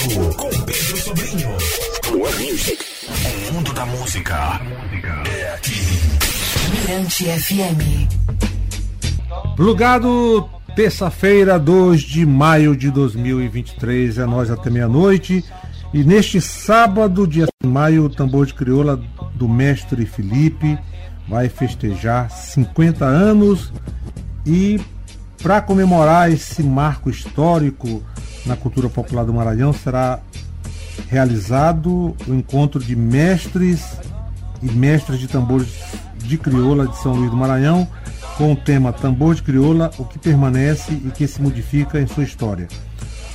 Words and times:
Com 0.00 0.48
Pedro 0.64 0.96
Sobrinho. 0.96 1.50
More 2.10 2.32
Music. 2.42 2.78
O 3.50 3.52
mundo 3.52 3.70
da 3.74 3.84
música 3.84 4.58
é 5.30 5.54
aqui. 5.54 5.74
Mirante 6.70 7.24
FM. 7.26 8.08
Plugado, 9.56 10.48
terça-feira, 10.74 11.58
2 11.58 12.00
de 12.00 12.24
maio 12.24 12.74
de 12.74 12.90
2023, 12.90 14.16
é 14.16 14.24
nós 14.24 14.50
até 14.50 14.70
meia-noite. 14.70 15.44
E 15.92 16.02
neste 16.02 16.40
sábado, 16.40 17.26
dia 17.26 17.46
de 17.62 17.68
maio, 17.68 18.06
o 18.06 18.08
tambor 18.08 18.46
de 18.46 18.54
crioula 18.54 18.98
do 19.34 19.46
mestre 19.46 20.06
Felipe 20.06 20.78
vai 21.28 21.50
festejar 21.50 22.30
50 22.30 23.04
anos 23.04 23.70
e 24.46 24.80
para 25.42 25.60
comemorar 25.60 26.32
esse 26.32 26.62
marco 26.62 27.10
histórico 27.10 28.02
na 28.46 28.56
cultura 28.56 28.88
popular 28.88 29.24
do 29.24 29.32
Maranhão 29.32 29.72
será 29.72 30.20
realizado 31.08 32.14
o 32.26 32.34
encontro 32.34 32.82
de 32.82 32.94
mestres 32.94 33.96
e 34.62 34.70
mestres 34.70 35.18
de 35.18 35.28
tambores 35.28 35.68
de 36.16 36.36
crioula 36.36 36.86
de 36.86 36.96
São 36.98 37.14
Luís 37.14 37.30
do 37.30 37.36
Maranhão 37.36 37.88
com 38.36 38.52
o 38.52 38.56
tema 38.56 38.90
Tambor 38.90 39.34
de 39.34 39.42
Crioula, 39.42 39.90
o 39.98 40.04
que 40.04 40.18
permanece 40.18 40.92
e 40.92 41.10
que 41.10 41.26
se 41.26 41.42
modifica 41.42 42.00
em 42.00 42.06
sua 42.06 42.24
história. 42.24 42.68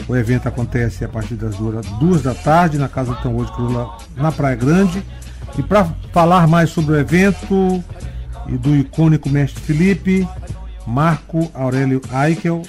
O 0.07 0.15
evento 0.15 0.47
acontece 0.47 1.05
a 1.05 1.07
partir 1.07 1.35
das 1.35 1.55
duas 1.55 2.23
da 2.23 2.33
tarde 2.33 2.79
na 2.79 2.89
Casa 2.89 3.13
do 3.13 3.21
Tambor 3.21 3.45
de 3.45 3.51
Crioula, 3.51 3.97
na 4.15 4.31
Praia 4.31 4.55
Grande. 4.55 5.03
E 5.57 5.61
para 5.61 5.85
falar 6.11 6.47
mais 6.47 6.71
sobre 6.71 6.95
o 6.95 6.99
evento 6.99 7.83
e 8.47 8.57
do 8.57 8.75
icônico 8.75 9.29
mestre 9.29 9.61
Felipe, 9.61 10.27
Marco 10.87 11.51
Aurélio 11.53 12.01
Eichel, 12.25 12.63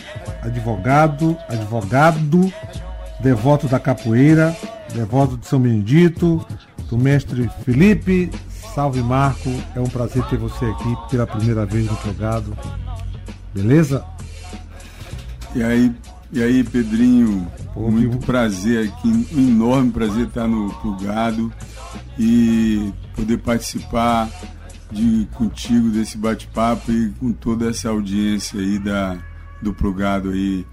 advogado, 0.47 1.37
advogado, 1.49 2.53
devoto 3.21 3.67
da 3.67 3.79
capoeira, 3.81 4.57
devoto 4.95 5.37
de 5.37 5.47
São 5.47 5.61
Benedito, 5.61 6.45
do 6.89 6.97
mestre 6.97 7.51
Felipe. 7.65 8.31
Salve 8.75 9.03
Marco, 9.03 9.51
é 9.75 9.81
um 9.81 9.89
prazer 9.89 10.23
ter 10.27 10.37
você 10.37 10.65
aqui 10.67 10.97
pela 11.11 11.27
primeira 11.27 11.65
vez 11.65 11.87
no 11.87 11.97
Plugado. 11.97 12.57
Beleza? 13.55 14.05
E 15.55 15.63
aí, 15.63 15.95
e 16.31 16.43
aí 16.43 16.63
Pedrinho, 16.63 17.51
Pô, 17.73 17.91
muito 17.91 18.19
que... 18.19 18.27
prazer 18.27 18.89
aqui, 18.89 19.27
um 19.35 19.49
enorme 19.49 19.91
prazer 19.91 20.27
estar 20.27 20.47
no 20.47 20.71
Plugado 20.75 21.51
e 22.19 22.93
poder 23.15 23.39
participar 23.39 24.29
de 24.93 25.27
contigo 25.35 25.89
desse 25.89 26.19
bate-papo 26.19 26.93
e 26.93 27.11
com 27.19 27.33
toda 27.33 27.71
essa 27.71 27.89
audiência 27.89 28.61
aí 28.61 28.79
da, 28.79 29.17
do 29.61 29.73
Plugado 29.73 30.31
aí 30.31 30.67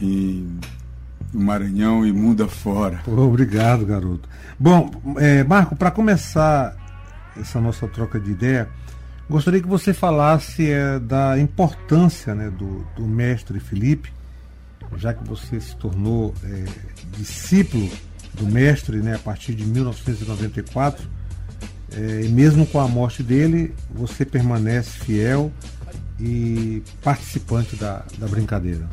em, 0.00 0.58
no 1.32 1.40
Maranhão 1.40 2.04
e 2.06 2.12
mundo 2.12 2.44
afora. 2.44 3.00
Pô, 3.04 3.12
obrigado, 3.22 3.86
garoto. 3.86 4.28
Bom, 4.58 4.90
é, 5.16 5.42
Marco, 5.44 5.76
para 5.76 5.90
começar 5.90 6.76
essa 7.36 7.60
nossa 7.60 7.88
troca 7.88 8.20
de 8.20 8.30
ideia, 8.30 8.68
gostaria 9.28 9.60
que 9.60 9.68
você 9.68 9.94
falasse 9.94 10.70
é, 10.70 10.98
da 10.98 11.38
importância 11.38 12.34
né, 12.34 12.50
do, 12.50 12.84
do, 12.96 13.06
mestre 13.06 13.58
Felipe, 13.58 14.12
já 14.96 15.14
que 15.14 15.26
você 15.26 15.58
se 15.60 15.74
tornou 15.76 16.34
é, 16.44 16.64
discípulo 17.16 17.88
do 18.34 18.46
mestre 18.46 18.98
né, 18.98 19.14
a 19.14 19.18
partir 19.18 19.54
de 19.54 19.64
1994, 19.64 21.08
é, 21.94 22.22
e 22.24 22.28
mesmo 22.28 22.66
com 22.66 22.80
a 22.80 22.88
morte 22.88 23.22
dele, 23.22 23.74
você 23.90 24.24
permanece 24.24 24.98
fiel 24.98 25.52
e 26.20 26.82
participante 27.02 27.76
da, 27.76 28.04
da 28.18 28.26
brincadeira. 28.26 28.88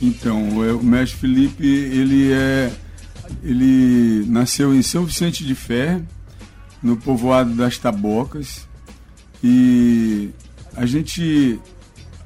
Então, 0.00 0.48
o 0.48 0.82
mestre 0.82 1.20
Felipe, 1.20 1.66
ele 1.66 2.32
é 2.32 2.70
ele 3.42 4.24
nasceu 4.26 4.74
em 4.74 4.82
São 4.82 5.04
Vicente 5.04 5.44
de 5.44 5.54
Fé, 5.54 6.00
no 6.82 6.96
povoado 6.96 7.54
das 7.54 7.78
Tabocas. 7.78 8.66
E 9.42 10.30
a 10.76 10.86
gente, 10.86 11.60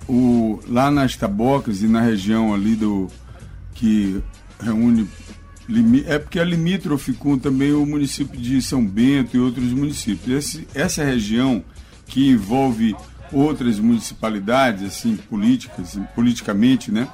o, 0.09 0.61
lá 0.69 0.91
nas 0.91 1.17
Tabocas 1.17 1.83
e 1.83 1.87
na 1.87 2.01
região 2.01 2.55
ali 2.55 2.75
do 2.75 3.09
que 3.75 4.21
reúne 4.61 5.09
é 6.07 6.19
porque 6.19 6.41
é 6.41 6.45
limítrofe 6.45 7.13
com 7.13 7.39
também 7.39 7.73
o 7.73 7.87
município 7.87 8.39
de 8.41 8.61
São 8.61 8.85
Bento 8.85 9.37
e 9.37 9.41
outros 9.41 9.73
municípios. 9.73 10.29
Esse, 10.37 10.69
essa 10.75 11.05
região 11.05 11.65
que 12.07 12.29
envolve 12.29 12.97
outras 13.33 13.79
municipalidades, 13.79 14.83
assim, 14.85 15.17
políticas, 15.17 15.99
politicamente, 16.15 16.91
né? 16.91 17.09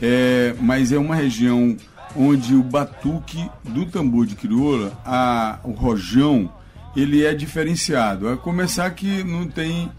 É, 0.00 0.54
mas 0.60 0.92
é 0.92 0.98
uma 0.98 1.14
região 1.14 1.76
onde 2.16 2.54
o 2.54 2.62
batuque 2.62 3.48
do 3.64 3.86
tambor 3.86 4.26
de 4.26 4.34
crioula, 4.34 4.92
a, 5.04 5.58
o 5.62 5.72
rojão, 5.72 6.52
ele 6.96 7.24
é 7.24 7.34
diferenciado. 7.34 8.28
A 8.28 8.36
começar 8.36 8.90
que 8.90 9.22
não 9.22 9.46
tem 9.46 9.90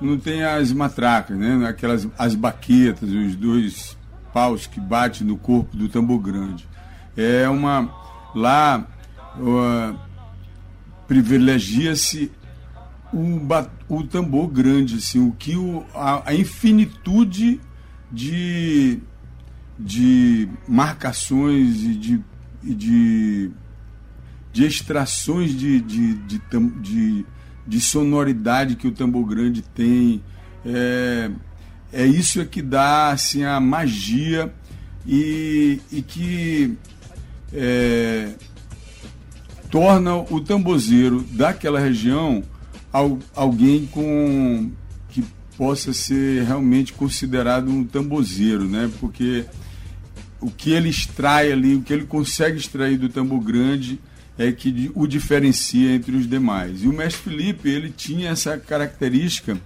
não 0.00 0.18
tem 0.18 0.42
as 0.42 0.72
matracas, 0.72 1.36
né? 1.36 1.66
Aquelas 1.68 2.08
as 2.18 2.34
baquetas, 2.34 3.10
os 3.10 3.36
dois 3.36 3.98
paus 4.32 4.66
que 4.66 4.80
bate 4.80 5.22
no 5.22 5.36
corpo 5.36 5.76
do 5.76 5.88
tambor 5.88 6.18
grande. 6.20 6.66
É 7.16 7.48
uma 7.48 7.90
lá 8.34 8.86
uh, 9.36 9.98
privilegia-se 11.06 12.32
o, 13.12 13.40
o 13.88 14.04
tambor 14.04 14.48
grande, 14.48 14.96
assim, 14.96 15.26
o 15.26 15.32
que 15.32 15.56
o, 15.56 15.84
a, 15.94 16.30
a 16.30 16.34
infinitude 16.34 17.60
de, 18.10 18.98
de 19.78 20.48
marcações 20.68 21.82
e 21.82 21.94
de, 21.94 22.24
de 22.62 23.50
de 24.52 24.64
extrações 24.64 25.56
de, 25.56 25.80
de, 25.80 26.14
de, 26.14 26.40
de, 26.80 27.26
de 27.66 27.80
sonoridade 27.80 28.76
que 28.76 28.88
o 28.88 28.92
tambor 28.92 29.24
grande 29.26 29.62
tem. 29.62 30.22
É, 30.64 31.30
é 31.92 32.06
isso 32.06 32.40
é 32.40 32.44
que 32.44 32.60
dá 32.60 33.10
assim, 33.10 33.44
a 33.44 33.58
magia 33.60 34.52
e, 35.06 35.80
e 35.90 36.02
que 36.02 36.76
é, 37.52 38.30
torna 39.70 40.16
o 40.16 40.40
tambozeiro 40.40 41.24
daquela 41.32 41.80
região 41.80 42.42
alguém 43.34 43.86
com 43.86 44.70
que 45.08 45.24
possa 45.56 45.92
ser 45.92 46.44
realmente 46.44 46.92
considerado 46.92 47.70
um 47.70 47.84
tambozeiro, 47.84 48.64
né? 48.64 48.90
Porque 48.98 49.44
o 50.40 50.50
que 50.50 50.70
ele 50.70 50.88
extrai 50.88 51.52
ali, 51.52 51.74
o 51.74 51.82
que 51.82 51.92
ele 51.92 52.06
consegue 52.06 52.58
extrair 52.58 52.96
do 52.96 53.08
tambor 53.08 53.40
grande 53.40 54.00
é 54.38 54.50
que 54.50 54.90
o 54.94 55.06
diferencia 55.06 55.94
entre 55.94 56.16
os 56.16 56.26
demais. 56.26 56.82
E 56.82 56.88
o 56.88 56.92
mestre 56.92 57.30
Felipe, 57.30 57.68
ele 57.68 57.90
tinha 57.90 58.30
essa 58.30 58.56
característica, 58.56 59.60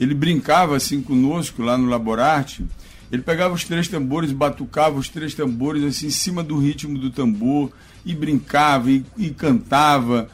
ele 0.00 0.14
brincava 0.14 0.76
assim 0.76 1.00
conosco 1.00 1.62
lá 1.62 1.78
no 1.78 1.88
Laborarte, 1.88 2.66
ele 3.10 3.22
pegava 3.22 3.54
os 3.54 3.62
três 3.62 3.86
tambores, 3.86 4.32
batucava 4.32 4.98
os 4.98 5.08
três 5.08 5.32
tambores 5.32 5.84
assim 5.84 6.08
em 6.08 6.10
cima 6.10 6.42
do 6.42 6.58
ritmo 6.58 6.98
do 6.98 7.10
tambor 7.10 7.70
e 8.04 8.14
brincava 8.14 8.90
e, 8.90 9.04
e 9.16 9.30
cantava. 9.30 10.28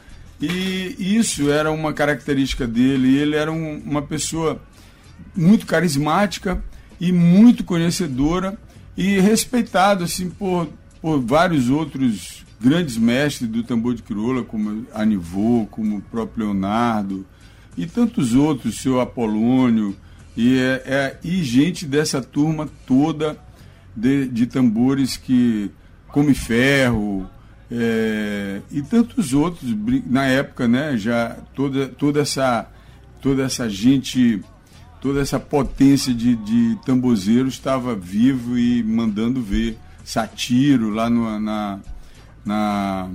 E 0.45 1.15
isso 1.17 1.49
era 1.49 1.71
uma 1.71 1.93
característica 1.93 2.67
dele. 2.67 3.17
Ele 3.17 3.35
era 3.35 3.49
um, 3.49 3.77
uma 3.85 4.01
pessoa 4.01 4.61
muito 5.33 5.65
carismática 5.65 6.61
e 6.99 7.13
muito 7.13 7.63
conhecedora 7.63 8.57
e 8.97 9.21
respeitado 9.21 10.03
assim 10.03 10.29
por, 10.29 10.67
por 11.01 11.21
vários 11.21 11.69
outros 11.69 12.43
grandes 12.59 12.97
mestres 12.97 13.49
do 13.49 13.63
tambor 13.63 13.95
de 13.95 14.03
crioula, 14.03 14.43
como 14.43 14.85
Anivô, 14.93 15.65
como 15.71 15.97
o 15.97 16.01
próprio 16.01 16.45
Leonardo, 16.45 17.25
e 17.77 17.85
tantos 17.85 18.35
outros, 18.35 18.81
seu 18.81 18.99
Apolônio, 18.99 19.95
e, 20.35 20.57
é, 20.57 20.83
é, 20.85 21.17
e 21.23 21.41
gente 21.41 21.85
dessa 21.85 22.21
turma 22.21 22.69
toda 22.85 23.37
de, 23.95 24.27
de 24.27 24.45
tambores 24.45 25.15
que 25.15 25.71
come 26.09 26.33
ferro, 26.33 27.29
é, 27.71 28.61
e 28.71 28.81
tantos 28.81 29.33
outros 29.33 29.75
na 30.05 30.25
época, 30.25 30.67
né? 30.67 30.97
Já 30.97 31.37
toda, 31.55 31.87
toda 31.87 32.21
essa 32.21 32.69
toda 33.23 33.43
essa 33.43 33.69
gente, 33.69 34.43
toda 35.01 35.21
essa 35.21 35.39
potência 35.39 36.13
de, 36.13 36.35
de 36.35 36.77
tambozeiros 36.85 37.53
estava 37.53 37.95
vivo 37.95 38.57
e 38.57 38.83
mandando 38.83 39.41
ver. 39.41 39.77
Satiro 40.03 40.89
lá 40.89 41.09
no, 41.09 41.39
na, 41.39 41.79
na, 42.43 43.09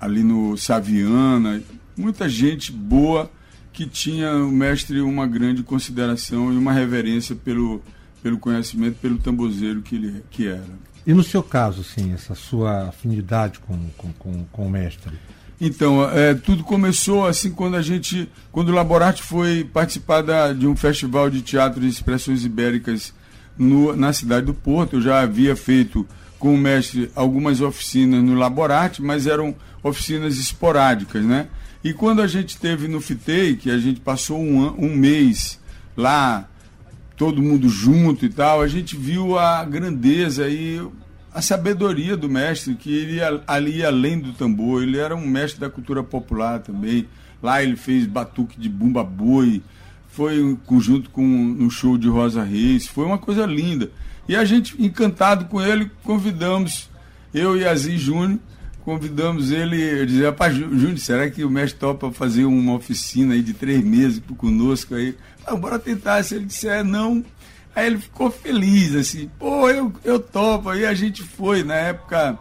ali 0.00 0.24
no 0.24 0.56
Saviana, 0.56 1.62
muita 1.96 2.28
gente 2.28 2.72
boa 2.72 3.30
que 3.72 3.86
tinha 3.86 4.34
o 4.34 4.50
mestre 4.50 5.00
uma 5.00 5.24
grande 5.24 5.62
consideração 5.62 6.52
e 6.52 6.56
uma 6.56 6.72
reverência 6.72 7.36
pelo, 7.36 7.80
pelo 8.20 8.38
conhecimento, 8.38 8.98
pelo 8.98 9.18
tambozeiro 9.18 9.82
que 9.82 9.94
ele 9.94 10.24
que 10.28 10.48
era. 10.48 10.89
E 11.06 11.14
no 11.14 11.22
seu 11.22 11.42
caso, 11.42 11.82
sim, 11.82 12.12
essa 12.12 12.34
sua 12.34 12.88
afinidade 12.88 13.58
com, 13.60 13.78
com, 13.96 14.12
com, 14.12 14.44
com 14.44 14.66
o 14.66 14.70
mestre? 14.70 15.12
Então, 15.60 16.08
é, 16.10 16.34
tudo 16.34 16.64
começou 16.64 17.26
assim 17.26 17.50
quando 17.50 17.76
a 17.76 17.82
gente, 17.82 18.28
quando 18.50 18.70
o 18.70 18.74
Laborarte 18.74 19.22
foi 19.22 19.62
participar 19.64 20.22
da, 20.22 20.52
de 20.52 20.66
um 20.66 20.74
festival 20.74 21.28
de 21.28 21.42
teatro 21.42 21.80
de 21.80 21.88
expressões 21.88 22.44
ibéricas 22.44 23.12
no, 23.58 23.94
na 23.94 24.12
cidade 24.12 24.46
do 24.46 24.54
Porto. 24.54 24.96
Eu 24.96 25.02
já 25.02 25.20
havia 25.20 25.54
feito 25.54 26.06
com 26.38 26.54
o 26.54 26.58
mestre 26.58 27.10
algumas 27.14 27.60
oficinas 27.60 28.22
no 28.22 28.34
Laborarte, 28.34 29.02
mas 29.02 29.26
eram 29.26 29.54
oficinas 29.82 30.38
esporádicas, 30.38 31.22
né? 31.24 31.48
E 31.84 31.92
quando 31.92 32.22
a 32.22 32.26
gente 32.26 32.58
teve 32.58 32.88
no 32.88 33.00
FITEI, 33.00 33.56
que 33.56 33.70
a 33.70 33.78
gente 33.78 34.00
passou 34.00 34.38
um, 34.38 34.66
um 34.78 34.94
mês 34.94 35.58
lá, 35.96 36.48
todo 37.20 37.42
mundo 37.42 37.68
junto 37.68 38.24
e 38.24 38.30
tal, 38.30 38.62
a 38.62 38.66
gente 38.66 38.96
viu 38.96 39.38
a 39.38 39.62
grandeza 39.62 40.48
e 40.48 40.80
a 41.30 41.42
sabedoria 41.42 42.16
do 42.16 42.30
mestre, 42.30 42.74
que 42.74 42.96
ele 42.96 43.16
ia, 43.16 43.42
ali 43.46 43.84
além 43.84 44.18
do 44.18 44.32
tambor, 44.32 44.82
ele 44.82 44.96
era 44.96 45.14
um 45.14 45.26
mestre 45.26 45.60
da 45.60 45.68
cultura 45.68 46.02
popular 46.02 46.60
também. 46.60 47.06
Lá 47.42 47.62
ele 47.62 47.76
fez 47.76 48.06
batuque 48.06 48.58
de 48.58 48.70
bumba 48.70 49.04
boi, 49.04 49.60
foi 50.08 50.56
conjunto 50.64 51.10
com 51.10 51.22
um 51.22 51.68
show 51.68 51.98
de 51.98 52.08
Rosa 52.08 52.42
Reis, 52.42 52.86
foi 52.86 53.04
uma 53.04 53.18
coisa 53.18 53.44
linda. 53.44 53.90
E 54.26 54.34
a 54.34 54.42
gente, 54.42 54.82
encantado 54.82 55.44
com 55.44 55.60
ele, 55.60 55.90
convidamos, 56.02 56.88
eu 57.34 57.54
e 57.54 57.66
Aziz 57.66 58.00
Júnior, 58.00 58.38
convidamos 58.82 59.50
ele, 59.50 60.06
dizer, 60.06 60.24
rapaz, 60.24 60.56
Júnior, 60.56 60.96
será 60.96 61.28
que 61.28 61.44
o 61.44 61.50
mestre 61.50 61.80
topa 61.80 62.10
fazer 62.10 62.46
uma 62.46 62.72
oficina 62.72 63.34
aí 63.34 63.42
de 63.42 63.52
três 63.52 63.84
meses 63.84 64.22
conosco 64.38 64.94
aí? 64.94 65.14
Bora 65.58 65.78
tentar, 65.78 66.22
se 66.22 66.34
ele 66.34 66.46
disser 66.46 66.84
não, 66.84 67.24
aí 67.74 67.86
ele 67.86 67.98
ficou 67.98 68.30
feliz, 68.30 68.94
assim, 68.94 69.30
pô, 69.38 69.68
eu, 69.68 69.92
eu 70.04 70.18
topo, 70.18 70.68
aí 70.68 70.86
a 70.86 70.94
gente 70.94 71.22
foi, 71.22 71.62
na 71.62 71.74
época 71.74 72.38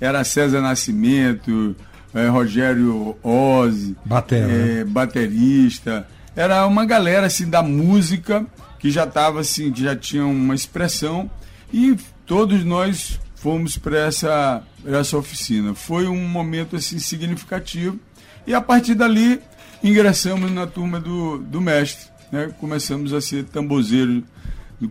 era 0.00 0.24
César 0.24 0.60
Nascimento, 0.60 1.74
é, 2.14 2.26
Rogério 2.28 3.16
Ozzi, 3.22 3.96
é, 4.30 4.84
baterista, 4.84 6.06
era 6.34 6.66
uma 6.66 6.84
galera 6.84 7.26
assim 7.26 7.48
da 7.48 7.62
música 7.62 8.46
que 8.78 8.90
já 8.90 9.04
estava 9.04 9.40
assim, 9.40 9.70
que 9.70 9.82
já 9.82 9.94
tinha 9.94 10.26
uma 10.26 10.54
expressão. 10.54 11.30
E 11.72 11.96
todos 12.26 12.64
nós 12.64 13.20
fomos 13.36 13.78
para 13.78 13.98
essa, 13.98 14.62
essa 14.84 15.16
oficina. 15.16 15.74
Foi 15.74 16.08
um 16.08 16.26
momento 16.26 16.74
assim 16.74 16.98
significativo. 16.98 17.98
E 18.46 18.52
a 18.52 18.60
partir 18.60 18.94
dali 18.94 19.40
ingressamos 19.84 20.50
na 20.50 20.66
turma 20.66 20.98
do, 20.98 21.38
do 21.38 21.60
mestre, 21.60 22.10
né? 22.32 22.52
Começamos 22.58 23.12
a 23.12 23.20
ser 23.20 23.44
tambozeiro, 23.44 24.24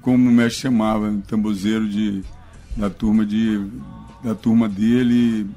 como 0.01 0.29
o 0.29 0.31
mestre 0.31 0.61
chamava, 0.61 1.11
tambozeiro 1.27 1.89
de 1.89 2.23
da 2.77 2.89
turma 2.89 3.25
de 3.25 3.59
da 4.23 4.35
turma 4.35 4.69
dele 4.69 5.49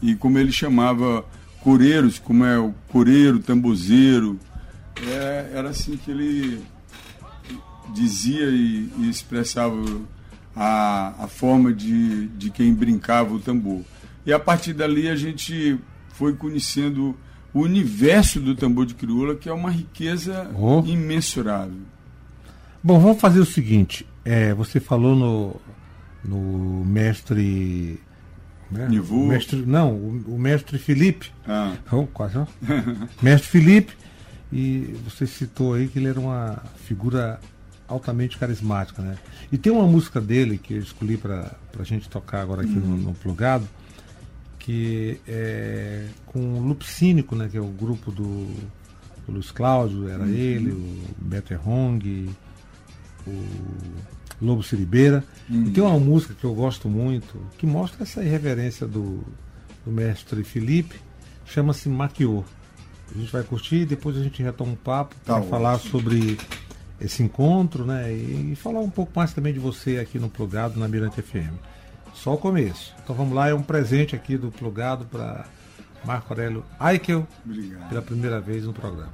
e 0.00 0.14
como 0.14 0.38
ele 0.38 0.52
chamava 0.52 1.24
coreiros, 1.60 2.20
como 2.20 2.44
é 2.44 2.56
o 2.56 2.72
coreiro, 2.88 3.40
tambozeiro, 3.40 4.38
é, 5.04 5.50
era 5.52 5.70
assim 5.70 5.96
que 5.96 6.12
ele 6.12 6.62
dizia 7.92 8.48
e, 8.48 8.88
e 8.98 9.10
expressava 9.10 9.76
a, 10.54 11.24
a 11.24 11.26
forma 11.26 11.72
de, 11.72 12.28
de 12.28 12.50
quem 12.50 12.72
brincava 12.72 13.34
o 13.34 13.40
tambor. 13.40 13.82
E 14.24 14.32
a 14.32 14.38
partir 14.38 14.72
dali 14.72 15.08
a 15.08 15.16
gente 15.16 15.78
foi 16.10 16.34
conhecendo 16.34 17.16
o 17.56 17.60
universo 17.62 18.38
do 18.38 18.54
tambor 18.54 18.84
de 18.84 18.94
crioula, 18.94 19.34
que 19.34 19.48
é 19.48 19.52
uma 19.52 19.70
riqueza 19.70 20.50
oh. 20.54 20.82
imensurável. 20.84 21.80
Bom, 22.84 23.00
vamos 23.00 23.18
fazer 23.18 23.40
o 23.40 23.46
seguinte. 23.46 24.06
É, 24.26 24.52
você 24.52 24.78
falou 24.78 25.16
no, 25.16 25.56
no 26.22 26.84
mestre. 26.84 27.98
Né? 28.70 28.88
Mestre 28.90 29.64
não, 29.64 29.94
o, 29.94 30.34
o, 30.34 30.38
mestre 30.38 30.78
Felipe. 30.78 31.32
Ah. 31.48 31.72
Oh, 31.90 32.06
quase 32.06 32.36
não. 32.36 32.46
mestre 33.22 33.48
Felipe. 33.48 33.94
E 34.52 34.94
você 35.02 35.26
citou 35.26 35.72
aí 35.72 35.88
que 35.88 35.98
ele 35.98 36.08
era 36.08 36.20
uma 36.20 36.62
figura 36.84 37.40
altamente 37.88 38.36
carismática, 38.36 39.00
né? 39.00 39.16
E 39.50 39.56
tem 39.56 39.72
uma 39.72 39.86
música 39.86 40.20
dele 40.20 40.58
que 40.58 40.74
eu 40.74 40.80
escolhi 40.80 41.16
para 41.16 41.56
a 41.78 41.84
gente 41.84 42.06
tocar 42.10 42.42
agora 42.42 42.62
aqui 42.62 42.72
uhum. 42.72 42.80
no, 42.80 42.96
no, 42.98 43.14
Plugado, 43.14 43.66
que 44.66 45.20
é 45.28 46.08
com 46.26 46.40
o 46.40 46.66
Lupcínico, 46.66 47.36
né? 47.36 47.48
Que 47.48 47.56
é 47.56 47.60
o 47.60 47.68
grupo 47.68 48.10
do, 48.10 48.48
do 49.24 49.32
Luiz 49.32 49.52
Cláudio, 49.52 50.08
era 50.08 50.24
uhum. 50.24 50.28
ele, 50.28 50.72
o 50.72 51.04
Beto 51.18 51.52
Errong, 51.52 52.28
o 53.24 53.44
Lobo 54.42 54.64
Siribeira. 54.64 55.22
Uhum. 55.48 55.68
E 55.68 55.70
tem 55.70 55.84
uma 55.84 56.00
música 56.00 56.34
que 56.34 56.42
eu 56.42 56.52
gosto 56.52 56.88
muito, 56.88 57.40
que 57.56 57.64
mostra 57.64 58.02
essa 58.02 58.24
irreverência 58.24 58.88
do, 58.88 59.22
do 59.84 59.92
mestre 59.92 60.42
Felipe, 60.42 60.96
chama-se 61.44 61.88
Maquiô. 61.88 62.42
A 63.14 63.16
gente 63.16 63.30
vai 63.30 63.44
curtir 63.44 63.76
e 63.76 63.86
depois 63.86 64.16
a 64.16 64.22
gente 64.22 64.42
retoma 64.42 64.72
um 64.72 64.76
papo 64.76 65.14
para 65.24 65.40
tá 65.40 65.46
falar 65.46 65.78
sobre 65.78 66.36
esse 67.00 67.22
encontro, 67.22 67.86
né? 67.86 68.12
E, 68.12 68.50
e, 68.50 68.56
falar 68.56 68.80
um 68.80 68.90
pouco 68.90 69.12
mais 69.14 69.32
também 69.32 69.52
de 69.52 69.60
você 69.60 69.98
aqui 69.98 70.18
no 70.18 70.28
Plugado 70.28 70.80
na 70.80 70.88
Mirante 70.88 71.22
FM. 71.22 71.54
Só 72.16 72.34
o 72.34 72.38
começo. 72.38 72.94
Então 73.02 73.14
vamos 73.14 73.34
lá, 73.34 73.48
é 73.48 73.54
um 73.54 73.62
presente 73.62 74.16
aqui 74.16 74.36
do 74.36 74.50
Plugado 74.50 75.04
para 75.06 75.44
Marco 76.04 76.32
Aurélio 76.32 76.64
Aikel, 76.78 77.26
Obrigado. 77.44 77.88
pela 77.88 78.02
primeira 78.02 78.40
vez 78.40 78.64
no 78.64 78.72
programa. 78.72 79.12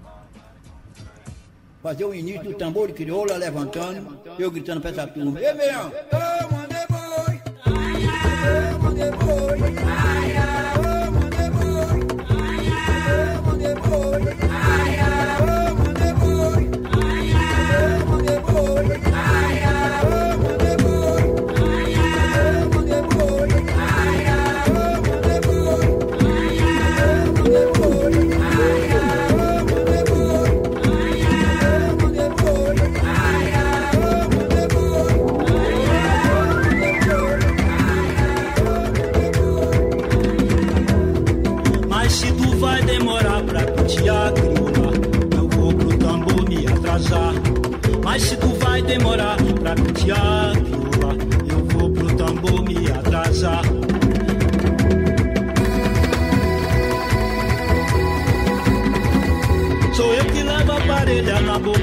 Fazer 1.83 2.05
o 2.05 2.15
início 2.15 2.45
do 2.45 2.55
tambor 2.55 2.87
de 2.87 2.93
crioula 2.95 3.37
levantando, 3.37 4.17
eu 4.39 4.51
gritando 4.51 4.81
para 4.81 4.91
essa 4.91 5.07
turma. 5.07 5.41
Ei, 5.41 5.53
meu! 5.53 5.81
Ô, 5.81 6.53
mandei 6.55 6.87
boi! 6.89 7.41
Ô, 7.67 8.79
mandei 8.83 9.11
boi! 9.11 9.59
Ai, 9.85 10.37
ai, 10.37 10.42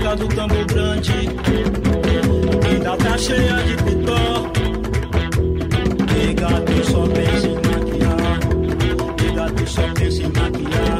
boca 0.09 0.15
do 0.15 0.27
tambor 0.29 0.65
grande, 0.65 1.11
ainda 2.67 2.97
tá 2.97 3.17
cheia 3.17 3.55
de 3.63 3.75
pitó. 3.83 4.49
E 6.17 6.33
gato 6.33 6.85
só 6.85 7.07
pensa 7.07 7.47
em 7.47 7.55
maquiar, 7.55 8.39
e 9.23 9.31
gato 9.33 9.67
só 9.67 9.81
pensa 9.93 10.23
em 10.23 10.29
maquiar, 10.29 10.99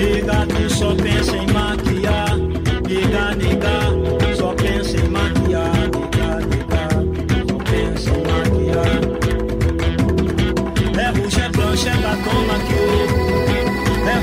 e 0.00 0.20
gato 0.22 0.70
só 0.76 0.94
pensa 0.94 1.36
em 1.36 1.48
maquiar, 1.48 2.38
nega, 2.88 3.34
nega. 3.36 3.76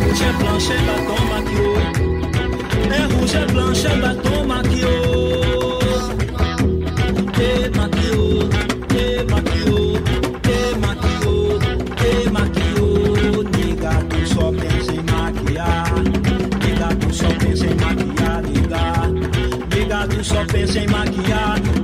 rouge 0.03 0.23
et 0.23 0.33
blanche 0.33 0.71
et 0.71 0.77
bâton 0.85 1.03
maquillot. 1.03 1.22
Só 20.23 20.45
pensa 20.45 20.79
em 20.79 20.87
maquiar. 20.87 21.82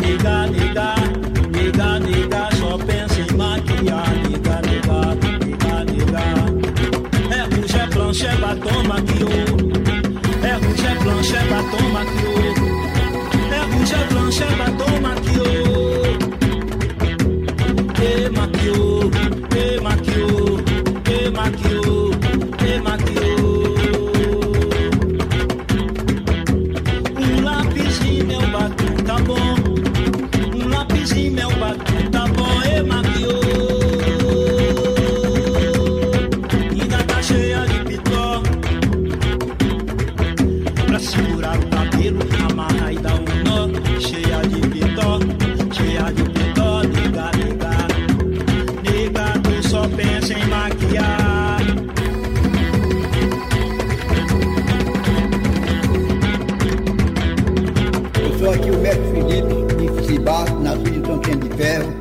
sou 58.39 58.51
aqui 58.51 58.71
o 58.71 58.77
mestre 58.77 59.03
Felipe 59.11 59.75
de 59.75 60.07
Cibá, 60.07 60.45
nascido 60.61 60.97
em 60.97 61.05
São 61.05 61.19
Tinha 61.19 61.35
de 61.35 61.49
Ferro. 61.57 61.93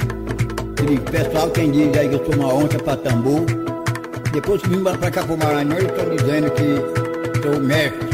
O 0.80 1.10
pessoal 1.10 1.50
quem 1.50 1.70
diz 1.72 1.96
aí 1.98 2.08
que 2.08 2.14
eu 2.14 2.24
sou 2.24 2.34
uma 2.36 2.54
onça 2.54 2.78
para 2.78 2.96
tambor. 2.96 3.44
Depois 4.32 4.62
que 4.62 4.68
vim 4.68 4.82
para 4.82 5.10
cá 5.10 5.24
para 5.24 5.34
o 5.34 5.36
Maranhão, 5.36 5.78
eu 5.78 5.86
estou 5.88 6.16
dizendo 6.16 6.50
que 6.52 7.42
sou 7.42 7.60
mestre. 7.60 8.08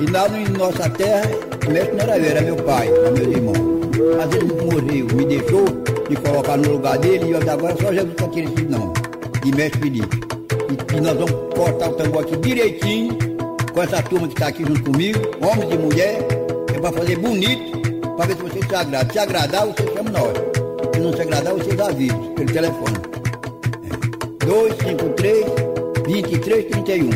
E 0.00 0.10
lá 0.10 0.28
em 0.28 0.48
nossa 0.50 0.90
terra, 0.90 1.30
o 1.66 1.70
mestre 1.70 1.96
não 1.96 2.02
era 2.04 2.18
eu, 2.18 2.24
era 2.26 2.40
meu 2.42 2.56
pai, 2.56 2.90
meus 3.14 3.18
irmãos. 3.20 3.58
Mas 4.18 4.34
ele 4.34 4.52
morreu, 4.52 5.06
me 5.16 5.24
deixou 5.24 5.64
de 6.08 6.16
colocar 6.16 6.58
no 6.58 6.72
lugar 6.72 6.98
dele 6.98 7.24
e 7.24 7.30
eu 7.30 7.50
agora 7.50 7.74
só 7.80 7.90
Jesus 7.92 8.10
está 8.10 8.26
aquele 8.26 8.52
esse 8.52 8.64
nome, 8.66 8.92
de 9.42 9.56
mestre 9.56 9.80
Felipe. 9.80 10.20
E, 10.92 10.96
e 10.96 11.00
nós 11.00 11.14
vamos 11.14 11.54
cortar 11.54 11.88
o 11.88 11.94
tambor 11.94 12.22
aqui 12.22 12.36
direitinho, 12.36 13.16
com 13.72 13.82
essa 13.82 14.02
turma 14.02 14.28
que 14.28 14.34
está 14.34 14.48
aqui 14.48 14.62
junto 14.62 14.82
comigo, 14.82 15.18
homens 15.40 15.72
e 15.72 15.78
mulheres 15.78 16.35
é 16.76 16.80
para 16.80 16.92
fazer 16.92 17.18
bonito, 17.18 17.78
para 18.16 18.26
ver 18.26 18.36
se 18.36 18.42
vocês 18.42 18.66
se 18.66 18.74
agradam. 18.74 19.12
Se 19.12 19.18
agradar, 19.18 19.66
vocês 19.66 19.92
chamam 19.94 20.12
nós. 20.12 20.94
Se 20.94 21.00
não 21.00 21.12
se 21.12 21.22
agradar, 21.22 21.54
vocês 21.54 21.80
avisam 21.80 22.34
pelo 22.34 22.52
telefone. 22.52 22.96
É. 24.42 24.44
253 24.44 25.44
2331. 26.04 27.10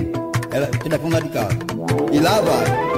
Ela, 0.52 0.66
telefone 0.66 1.12
lá 1.12 1.20
de 1.20 1.28
casa. 1.28 1.58
E 2.10 2.18
lá 2.18 2.40
vai. 2.40 2.89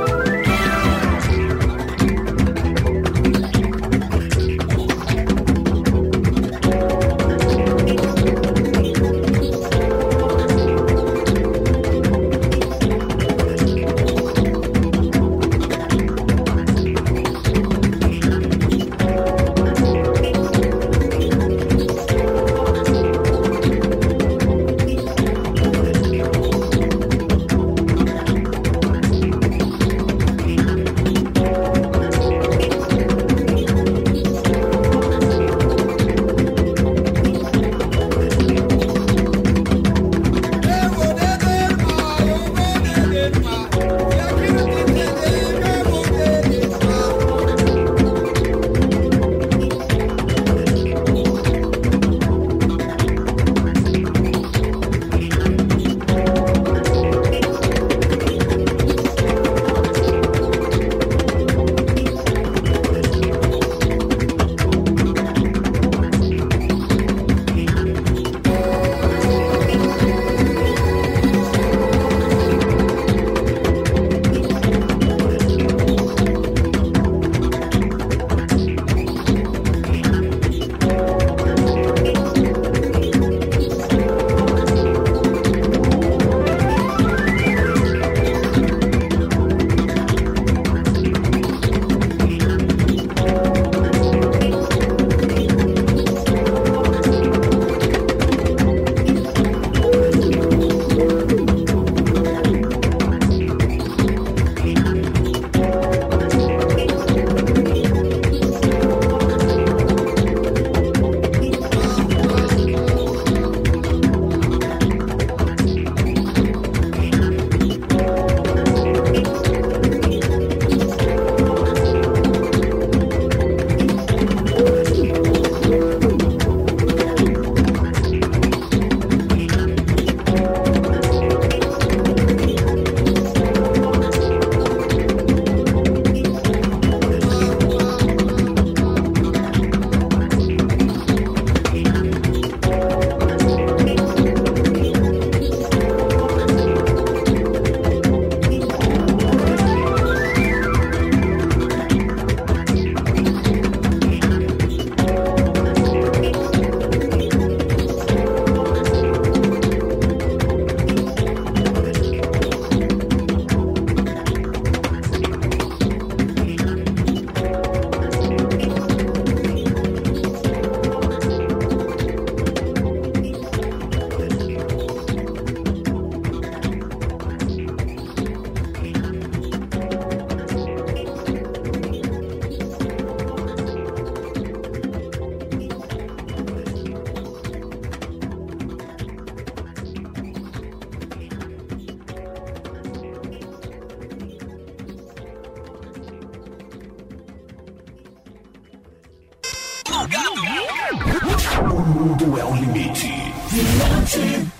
E 204.14 204.51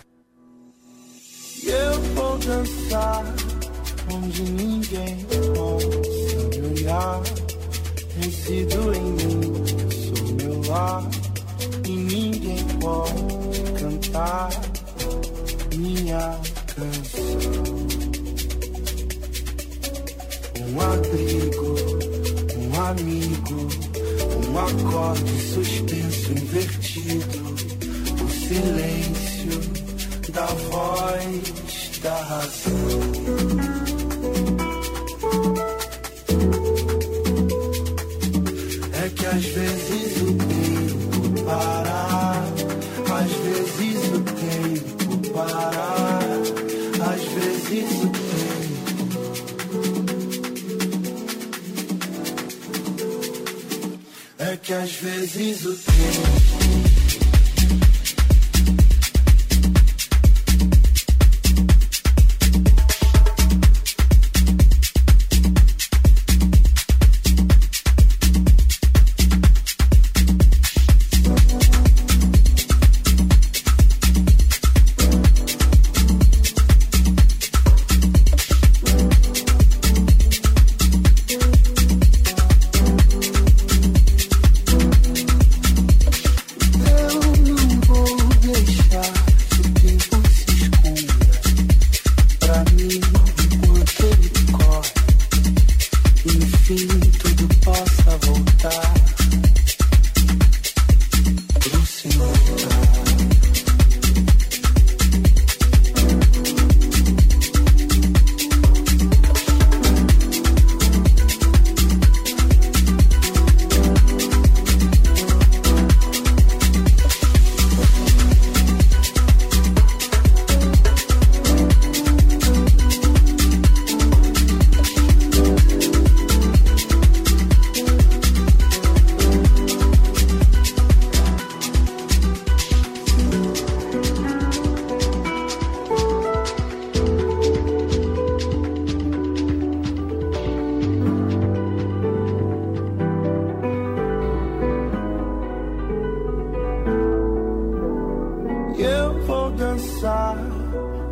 vou 149.27 149.51
dançar 149.53 150.37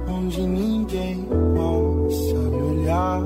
onde 0.08 0.42
ninguém 0.42 1.24
possa 1.24 2.34
me 2.34 2.62
olhar. 2.62 3.22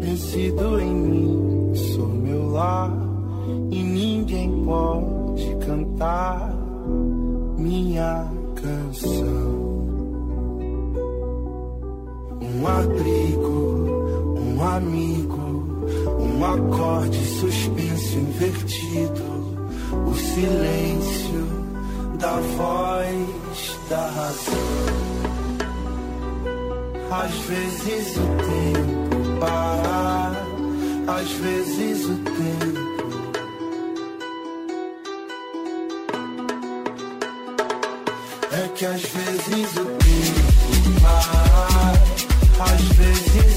Resido 0.00 0.80
em 0.80 0.94
mim, 0.94 1.74
sou 1.74 2.08
meu 2.08 2.50
lar. 2.50 2.92
E 3.70 3.82
ninguém 3.82 4.64
pode 4.64 5.56
cantar 5.66 6.54
minha 7.56 8.30
canção. 8.54 9.66
Um 12.42 12.66
abrigo, 12.66 14.38
um 14.40 14.62
amigo, 14.62 15.40
um 16.20 16.44
acorde 16.44 17.24
suspenso 17.24 18.18
invertido. 18.18 19.36
O 20.08 20.14
silêncio 20.14 21.46
da 22.18 22.40
voz 22.56 23.35
da 23.88 24.08
razão. 24.08 24.86
Às 27.10 27.32
vezes 27.46 28.16
o 28.16 28.26
tempo 28.36 29.40
para, 29.40 30.32
às 31.18 31.30
vezes 31.30 32.06
o 32.06 32.16
tempo. 32.16 32.86
É 38.52 38.68
que 38.74 38.86
às 38.86 39.02
vezes 39.02 39.76
o 39.76 39.84
tempo 39.84 41.00
para, 41.00 41.92
às 42.72 42.82
vezes 42.96 43.55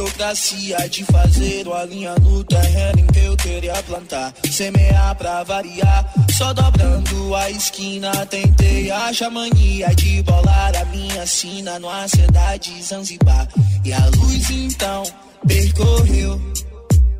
burocracia 0.00 0.88
de 0.88 1.04
fazer 1.04 1.66
uma 1.66 1.84
linha 1.84 2.14
no 2.20 2.42
terreno 2.44 3.00
em 3.00 3.06
que 3.06 3.18
eu 3.18 3.36
queria 3.36 3.82
plantar. 3.82 4.32
Semear 4.50 5.14
pra 5.16 5.42
variar, 5.44 6.10
só 6.36 6.54
dobrando 6.54 7.34
a 7.34 7.50
esquina. 7.50 8.10
Tentei 8.26 8.90
achar 8.90 9.30
mania 9.30 9.94
de 9.94 10.22
bolar 10.22 10.72
a 10.74 10.84
minha 10.86 11.26
sina 11.26 11.78
no 11.78 11.90
acendar 11.90 12.58
de 12.58 12.82
Zanzibar. 12.82 13.46
E 13.84 13.92
a 13.92 14.06
luz 14.16 14.50
então 14.50 15.02
percorreu, 15.46 16.40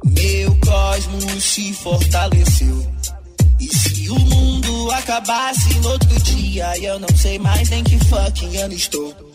meu 0.04 0.58
cosmos 0.60 1.44
se 1.44 1.74
fortaleceu. 1.74 2.86
E 3.60 3.68
se 3.76 4.08
o 4.08 4.18
mundo 4.18 4.90
acabasse 4.92 5.74
no 5.80 5.90
outro 5.90 6.18
dia, 6.22 6.78
eu 6.78 6.98
não 6.98 7.14
sei 7.14 7.38
mais 7.38 7.68
nem 7.68 7.84
que 7.84 7.98
fucking 8.06 8.56
ano 8.56 8.72
estou. 8.72 9.29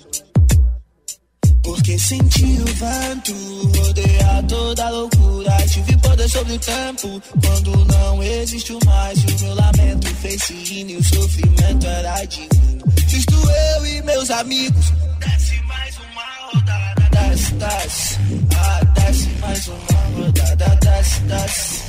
Porque 1.65 1.97
senti 1.97 2.45
o 2.61 2.65
vento 2.65 3.33
rodear 3.79 4.43
toda 4.47 4.85
a 4.85 4.89
loucura. 4.91 5.51
Tive 5.67 5.97
poder 5.97 6.29
sobre 6.29 6.53
o 6.53 6.59
tempo 6.59 7.21
quando 7.43 7.85
não 7.87 8.23
existiu 8.23 8.79
mais. 8.85 9.17
O 9.23 9.43
meu 9.43 9.55
lamento 9.55 10.07
fez 10.17 10.43
se 10.43 10.53
rir 10.53 10.91
e 10.91 10.97
o 10.97 11.03
sofrimento 11.03 11.87
era 11.87 12.23
divino. 12.25 12.83
Justo 13.07 13.33
eu 13.33 13.85
e 13.87 14.01
meus 14.03 14.29
amigos. 14.29 14.93
Desce 15.19 15.59
mais 15.63 15.95
uma 15.97 16.53
rodada. 16.53 17.09
Desce, 17.11 17.53
desce. 17.55 18.19
Ah, 18.55 18.83
desce 18.93 19.29
mais 19.41 19.67
uma 19.67 20.25
rodada. 20.25 20.79
Desce, 20.81 21.19
desce. 21.21 21.81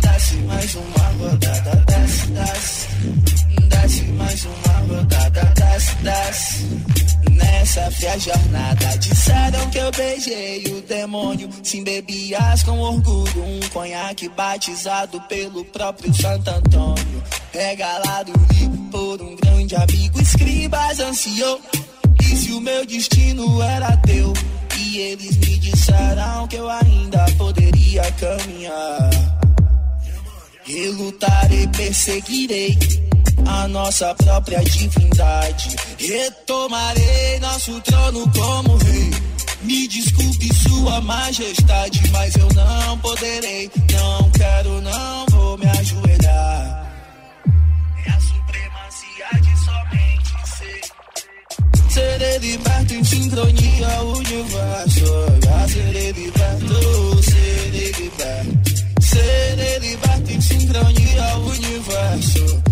Desce 0.00 0.36
mais 0.46 0.74
uma 0.76 1.08
rodada. 1.18 1.84
Desce. 1.88 2.26
Desce 2.28 2.51
Fria 8.02 8.18
jornada 8.18 8.98
Disseram 8.98 9.70
que 9.70 9.78
eu 9.78 9.92
beijei 9.92 10.64
o 10.66 10.82
demônio. 10.82 11.48
Se 11.62 11.78
embebias 11.78 12.64
com 12.64 12.76
orgulho. 12.80 13.44
Um 13.44 13.60
conhaque 13.68 14.28
batizado 14.28 15.20
pelo 15.28 15.64
próprio 15.66 16.12
Santo 16.12 16.50
Antônio. 16.50 17.22
Regalado 17.52 18.32
por 18.90 19.22
um 19.22 19.36
grande 19.36 19.76
amigo. 19.76 20.20
Escribas 20.20 20.98
ansiou 20.98 21.60
E 22.20 22.24
se 22.24 22.50
o 22.50 22.60
meu 22.60 22.84
destino 22.84 23.62
era 23.62 23.96
teu. 23.98 24.32
E 24.76 24.98
eles 24.98 25.36
me 25.36 25.58
disseram 25.58 26.48
que 26.48 26.56
eu 26.56 26.68
ainda 26.68 27.24
poderia 27.38 28.02
caminhar. 28.18 29.10
Relutarei, 30.64 31.68
perseguirei 31.68 32.76
a 33.46 33.68
nossa 33.68 34.14
própria 34.14 34.62
divindade. 34.64 35.76
Retomarei 35.98 37.38
nosso 37.40 37.80
trono 37.82 38.30
como 38.32 38.76
rei. 38.78 39.10
Me 39.62 39.86
desculpe, 39.86 40.52
Sua 40.54 41.00
Majestade, 41.00 42.02
mas 42.10 42.34
eu 42.36 42.48
não 42.54 42.98
poderei. 42.98 43.70
Não 43.92 44.30
quero, 44.30 44.80
não 44.80 45.26
vou 45.30 45.58
me 45.58 45.66
ajoelhar. 45.66 46.92
É 48.04 48.10
a 48.10 48.20
supremacia 48.20 49.40
de 49.40 49.64
somente 49.64 50.48
ser. 50.56 51.90
Serei 51.90 52.38
liberto 52.38 52.94
em 52.94 53.04
sincronia 53.04 53.88
ao 53.98 54.06
universo. 54.08 55.04
Já 55.44 55.68
serei 55.68 56.12
liberto, 56.12 57.22
serei 57.22 57.92
liberto. 57.92 58.72
Serei 59.00 59.78
liberto 59.78 60.32
em 60.32 60.40
sincronia 60.40 61.24
ao 61.32 61.40
universo. 61.42 62.71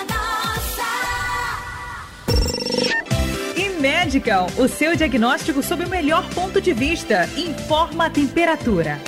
O 4.57 4.67
seu 4.67 4.95
diagnóstico 4.95 5.63
sob 5.63 5.85
o 5.85 5.89
melhor 5.89 6.27
ponto 6.31 6.59
de 6.59 6.73
vista. 6.73 7.29
Informa 7.37 8.07
a 8.07 8.09
temperatura. 8.09 8.99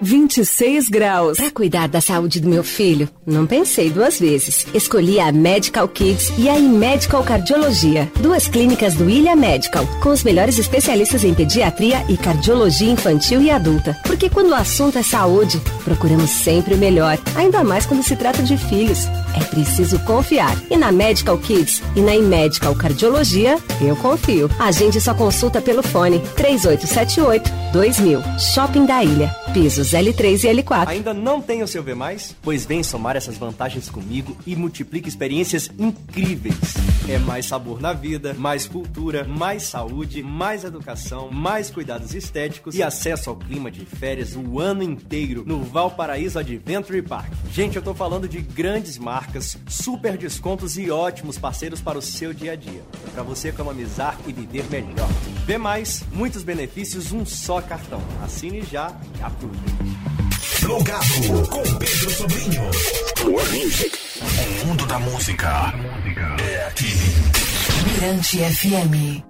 26 0.00 0.88
graus. 0.88 1.38
Para 1.38 1.50
cuidar 1.50 1.88
da 1.88 2.00
saúde 2.00 2.40
do 2.40 2.48
meu 2.48 2.62
filho, 2.62 3.08
não 3.26 3.46
pensei 3.46 3.90
duas 3.90 4.18
vezes. 4.18 4.66
Escolhi 4.72 5.18
a 5.20 5.32
Medical 5.32 5.88
Kids 5.88 6.32
e 6.38 6.48
a 6.48 6.58
Medical 6.58 7.22
Cardiologia, 7.24 8.10
duas 8.20 8.46
clínicas 8.46 8.94
do 8.94 9.08
Ilha 9.08 9.34
Medical, 9.34 9.86
com 10.02 10.10
os 10.10 10.22
melhores 10.22 10.58
especialistas 10.58 11.24
em 11.24 11.34
pediatria 11.34 12.04
e 12.08 12.16
cardiologia 12.16 12.90
infantil 12.90 13.42
e 13.42 13.50
adulta. 13.50 13.96
Porque 14.04 14.30
quando 14.30 14.50
o 14.50 14.54
assunto 14.54 14.98
é 14.98 15.02
saúde, 15.02 15.60
procuramos 15.84 16.30
sempre 16.30 16.74
o 16.74 16.78
melhor, 16.78 17.18
ainda 17.34 17.64
mais 17.64 17.86
quando 17.86 18.02
se 18.02 18.16
trata 18.16 18.42
de 18.42 18.56
filhos. 18.56 19.06
é 19.34 19.44
preciso 19.44 19.98
confiar. 20.00 20.56
E 20.70 20.76
na 20.76 20.90
Medical 20.90 21.38
Kids 21.38 21.82
e 21.94 22.00
na 22.00 22.18
Medical 22.18 22.74
Cardiologia, 22.74 23.58
eu 23.80 23.94
confio. 23.96 24.50
A 24.58 24.70
gente 24.70 25.00
só 25.00 25.14
consulta 25.14 25.60
pelo 25.60 25.82
fone 25.82 26.20
3878 26.36 27.50
2000. 27.72 28.22
Shopping 28.38 28.86
da 28.86 29.04
Ilha. 29.04 29.34
Pisos 29.52 29.87
L3 29.96 30.44
e 30.44 30.62
L4. 30.62 30.88
Ainda 30.88 31.14
não 31.14 31.40
tem 31.40 31.62
o 31.62 31.68
seu 31.68 31.82
V+, 31.82 31.94
pois 32.42 32.66
vem 32.66 32.82
somar 32.82 33.16
essas 33.16 33.38
vantagens 33.38 33.88
comigo 33.88 34.36
e 34.46 34.54
multiplique 34.54 35.08
experiências 35.08 35.70
incríveis. 35.78 36.74
É 37.08 37.18
mais 37.18 37.46
sabor 37.46 37.80
na 37.80 37.92
vida, 37.92 38.34
mais 38.34 38.66
cultura, 38.66 39.24
mais 39.24 39.62
saúde, 39.62 40.22
mais 40.22 40.64
educação, 40.64 41.30
mais 41.30 41.70
cuidados 41.70 42.14
estéticos 42.14 42.74
e 42.74 42.82
acesso 42.82 43.30
ao 43.30 43.36
clima 43.36 43.70
de 43.70 43.86
férias 43.86 44.36
o 44.36 44.60
ano 44.60 44.82
inteiro 44.82 45.42
no 45.46 45.62
Valparaíso 45.62 46.38
Adventure 46.38 47.00
Park. 47.00 47.32
Gente, 47.50 47.76
eu 47.76 47.82
tô 47.82 47.94
falando 47.94 48.28
de 48.28 48.42
grandes 48.42 48.98
marcas, 48.98 49.56
super 49.68 50.18
descontos 50.18 50.76
e 50.76 50.90
ótimos 50.90 51.38
parceiros 51.38 51.80
para 51.80 51.98
o 51.98 52.02
seu 52.02 52.34
dia 52.34 52.52
a 52.52 52.56
dia. 52.56 52.82
Para 53.14 53.22
você 53.22 53.48
economizar 53.48 54.18
e 54.26 54.32
viver 54.32 54.64
melhor. 54.70 55.08
Vê 55.46 55.56
mais, 55.56 56.04
muitos 56.12 56.42
benefícios, 56.42 57.10
um 57.12 57.24
só 57.24 57.62
cartão. 57.62 58.02
Assine 58.22 58.60
já 58.62 58.94
e 59.18 59.22
aproveite. 59.22 59.77
Plugado 60.60 61.48
com 61.48 61.62
Pedro 61.76 62.10
Sobrinho. 62.10 62.62
One 63.24 63.64
Music. 63.64 63.98
O 64.20 64.66
mundo 64.66 64.86
da 64.86 64.98
música 64.98 65.72
é 66.40 66.66
aqui. 66.66 66.94
Mirante 67.86 68.38
FM. 68.38 69.27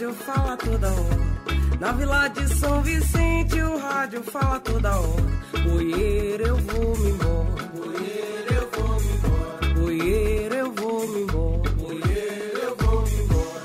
Rádio 0.00 0.14
fala 0.14 0.56
toda 0.56 0.88
hora. 0.88 1.20
Na 1.78 1.92
Vila 1.92 2.28
de 2.28 2.54
São 2.54 2.82
Vicente 2.82 3.60
o 3.60 3.78
rádio 3.78 4.22
fala 4.22 4.58
toda 4.60 4.98
hora. 4.98 5.22
Oieira, 5.74 6.48
eu 6.48 6.56
vou 6.56 6.96
me 6.96 7.10
embora. 7.10 7.70
Oieira, 7.84 8.54
eu 8.54 8.70
vou 8.72 9.00
me 9.00 9.12
embora. 9.12 9.84
Oieira, 9.84 10.54
eu 10.56 10.72
vou 10.72 11.06
me 11.06 11.20
embora. 11.20 11.70
Oieira, 11.86 12.58
eu 12.62 12.76
vou 12.78 13.02
me 13.02 13.22
embora. 13.22 13.60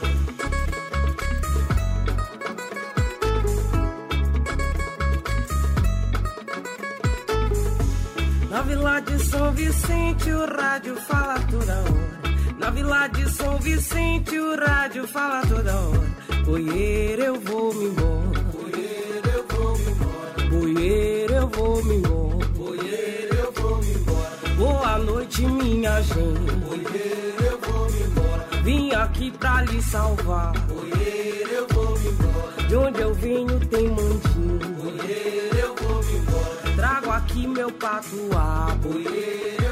Na 8.50 8.62
Vila 8.62 9.00
de 9.00 9.20
São 9.24 9.54
Vicente 9.54 10.32
o 10.32 10.46
rádio 10.54 10.96
fala 10.98 11.40
toda 11.50 11.76
hora. 11.76 12.16
Na 12.60 12.70
Vila 12.72 13.08
de 13.08 13.30
São 13.30 13.58
Vicente 13.60 14.38
o 14.38 14.56
rádio 14.58 15.08
fala 15.08 15.42
toda 15.48 15.74
hora. 15.74 16.05
Oieira, 16.48 17.24
eu 17.26 17.40
vou 17.42 17.74
me 17.74 17.86
embora. 17.86 18.46
Oieira, 18.64 19.30
eu 19.34 19.46
vou 19.50 19.78
me 19.78 19.86
embora. 19.86 20.56
Oieira, 20.64 21.36
eu 21.38 21.48
vou 21.48 21.84
me 21.84 21.96
embora. 21.96 22.48
Oieira, 22.60 23.36
eu 23.36 23.52
vou 23.52 23.78
me 23.78 23.94
embora. 23.94 24.32
Boa 24.56 25.00
noite, 25.00 25.42
minha 25.46 26.02
gente. 26.02 26.52
Oieira, 26.70 27.46
eu 27.52 27.60
vou 27.60 27.90
me 27.90 28.00
embora. 28.04 28.48
Vim 28.64 28.92
aqui 28.94 29.32
pra 29.32 29.64
lhe 29.64 29.82
salvar. 29.82 30.54
Oieira, 30.70 31.50
eu 31.52 31.68
vou 31.68 31.98
me 32.00 32.10
embora. 32.10 32.68
De 32.68 32.76
onde 32.76 33.02
eu 33.02 33.14
venho 33.16 33.60
tem 33.68 33.90
mandinho. 33.90 34.60
Oieira, 34.86 35.58
eu 35.58 35.76
vou 35.76 36.04
me 36.04 36.14
embora. 36.14 36.76
Trago 36.76 37.10
aqui 37.10 37.48
meu 37.48 37.72
patuá. 37.72 38.78
Oieira, 38.86 39.65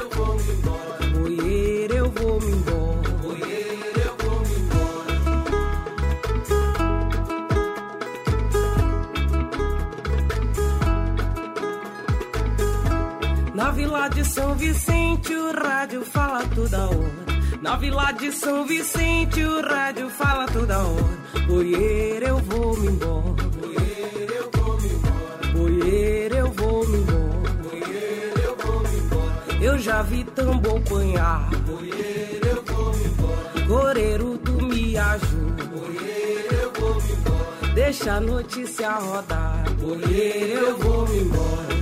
Vila 13.94 14.08
de 14.08 14.24
São 14.24 14.54
Vicente 14.56 15.32
o 15.36 15.52
rádio 15.52 16.04
fala 16.04 16.44
toda 16.52 16.86
hora. 16.86 17.60
Na 17.62 17.76
Vila 17.76 18.10
de 18.10 18.32
São 18.32 18.66
Vicente 18.66 19.40
o 19.40 19.62
rádio 19.62 20.10
fala 20.10 20.46
toda 20.46 20.78
hora. 20.78 21.48
Oieira, 21.48 22.26
eu 22.26 22.38
vou 22.38 22.76
me 22.76 22.88
embora. 22.88 23.24
Oieira, 23.62 24.34
eu 24.34 24.50
vou 24.50 24.80
me 24.80 24.88
embora. 24.88 25.62
Oieira, 25.62 26.34
eu 26.34 26.50
vou 26.50 26.88
me 26.88 26.98
embora. 26.98 27.70
Oieira, 27.72 28.40
eu 28.40 28.56
vou 28.56 28.80
me 28.80 28.96
embora. 28.98 29.64
Eu 29.64 29.78
já 29.78 30.02
vi 30.02 30.24
tambor 30.24 30.80
panhar. 30.80 31.48
Oieira, 31.78 32.48
eu 32.48 32.64
vou 32.64 32.94
me 32.96 33.04
embora. 33.04 33.66
Coreiro, 33.68 34.38
tu 34.38 34.52
me 34.54 34.98
ajuda. 34.98 35.62
Oieira, 35.72 36.54
eu 36.56 36.72
vou 36.80 36.94
me 36.96 37.12
embora. 37.12 37.74
Deixa 37.74 38.14
a 38.14 38.20
notícia 38.20 38.90
rodar. 38.90 39.64
Oieira, 39.80 40.60
eu 40.60 40.78
vou 40.78 41.08
me 41.08 41.18
embora. 41.20 41.73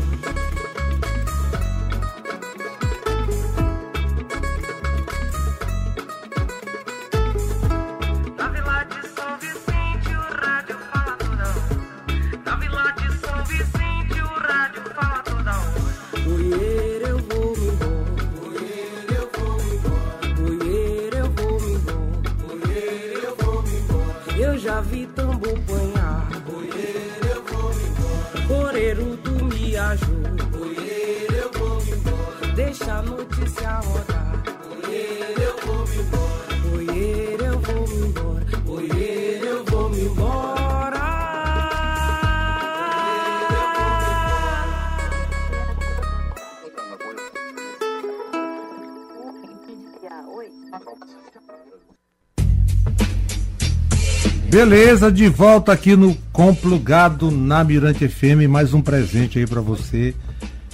Beleza, 54.65 55.11
de 55.11 55.29
volta 55.29 55.73
aqui 55.73 55.97
no 55.97 56.15
Complugado 56.33 57.33
na 57.33 57.65
Mirante 57.65 58.09
FM, 58.09 58.47
mais 58.49 58.73
um 58.73 58.81
presente 58.81 59.41
aí 59.41 59.45
pra 59.45 59.61
você. 59.61 60.15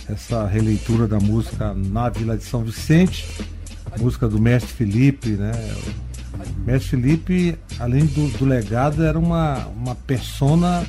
Essa 0.07 0.47
releitura 0.47 1.09
da 1.09 1.19
música 1.19 1.73
Na 1.73 2.11
Vila 2.11 2.37
de 2.37 2.45
São 2.45 2.63
Vicente, 2.63 3.27
música 3.99 4.29
do 4.29 4.39
Mestre 4.39 4.75
Felipe, 4.75 5.31
né? 5.31 5.53
O 6.35 6.67
Mestre 6.67 6.91
Felipe, 6.91 7.59
além 7.81 8.05
do, 8.05 8.29
do 8.37 8.45
legado, 8.45 9.03
era 9.03 9.19
uma, 9.19 9.67
uma 9.69 9.95
persona 9.95 10.85